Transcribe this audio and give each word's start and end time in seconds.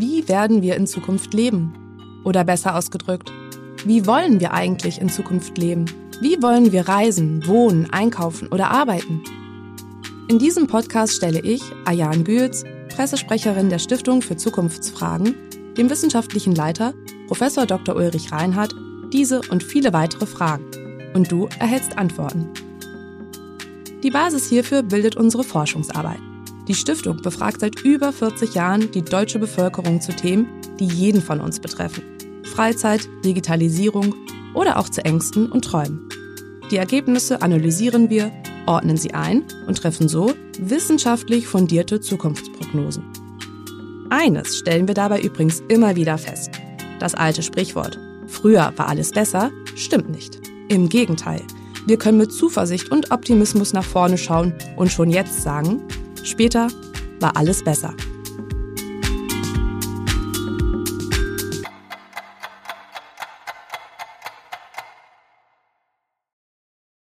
Wie 0.00 0.28
werden 0.28 0.62
wir 0.62 0.76
in 0.76 0.86
Zukunft 0.86 1.34
leben? 1.34 1.72
Oder 2.22 2.44
besser 2.44 2.76
ausgedrückt, 2.76 3.32
wie 3.84 4.06
wollen 4.06 4.38
wir 4.38 4.54
eigentlich 4.54 5.00
in 5.00 5.08
Zukunft 5.08 5.58
leben? 5.58 5.86
Wie 6.20 6.40
wollen 6.40 6.70
wir 6.70 6.86
reisen, 6.86 7.44
wohnen, 7.48 7.90
einkaufen 7.90 8.46
oder 8.46 8.70
arbeiten? 8.70 9.24
In 10.28 10.38
diesem 10.38 10.68
Podcast 10.68 11.14
stelle 11.14 11.40
ich, 11.40 11.62
Ayan 11.84 12.22
Güetz, 12.22 12.62
Pressesprecherin 12.94 13.70
der 13.70 13.80
Stiftung 13.80 14.22
für 14.22 14.36
Zukunftsfragen, 14.36 15.34
dem 15.76 15.90
wissenschaftlichen 15.90 16.54
Leiter, 16.54 16.94
Prof. 17.26 17.40
Dr. 17.66 17.96
Ulrich 17.96 18.30
Reinhardt, 18.30 18.76
diese 19.12 19.40
und 19.50 19.64
viele 19.64 19.92
weitere 19.92 20.26
Fragen. 20.26 20.64
Und 21.14 21.32
du 21.32 21.48
erhältst 21.58 21.98
Antworten. 21.98 22.48
Die 24.04 24.10
Basis 24.10 24.48
hierfür 24.48 24.84
bildet 24.84 25.16
unsere 25.16 25.42
Forschungsarbeit. 25.42 26.20
Die 26.68 26.74
Stiftung 26.74 27.22
befragt 27.22 27.60
seit 27.60 27.80
über 27.80 28.12
40 28.12 28.54
Jahren 28.54 28.90
die 28.90 29.02
deutsche 29.02 29.38
Bevölkerung 29.38 30.02
zu 30.02 30.14
Themen, 30.14 30.46
die 30.78 30.86
jeden 30.86 31.22
von 31.22 31.40
uns 31.40 31.60
betreffen. 31.60 32.02
Freizeit, 32.44 33.08
Digitalisierung 33.24 34.14
oder 34.52 34.78
auch 34.78 34.90
zu 34.90 35.02
Ängsten 35.02 35.50
und 35.50 35.64
Träumen. 35.64 36.08
Die 36.70 36.76
Ergebnisse 36.76 37.40
analysieren 37.40 38.10
wir, 38.10 38.30
ordnen 38.66 38.98
sie 38.98 39.14
ein 39.14 39.44
und 39.66 39.78
treffen 39.78 40.08
so 40.08 40.34
wissenschaftlich 40.58 41.46
fundierte 41.46 42.00
Zukunftsprognosen. 42.00 43.02
Eines 44.10 44.58
stellen 44.58 44.86
wir 44.88 44.94
dabei 44.94 45.22
übrigens 45.22 45.62
immer 45.68 45.96
wieder 45.96 46.18
fest. 46.18 46.50
Das 46.98 47.14
alte 47.14 47.42
Sprichwort, 47.42 47.98
früher 48.26 48.74
war 48.76 48.88
alles 48.88 49.12
besser, 49.12 49.50
stimmt 49.74 50.10
nicht. 50.10 50.40
Im 50.68 50.90
Gegenteil, 50.90 51.40
wir 51.86 51.96
können 51.96 52.18
mit 52.18 52.32
Zuversicht 52.32 52.90
und 52.90 53.10
Optimismus 53.10 53.72
nach 53.72 53.84
vorne 53.84 54.18
schauen 54.18 54.52
und 54.76 54.92
schon 54.92 55.08
jetzt 55.08 55.42
sagen, 55.42 55.82
Später 56.24 56.68
war 57.20 57.36
alles 57.36 57.62
besser. 57.62 57.94